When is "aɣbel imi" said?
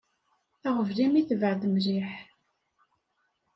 0.67-1.21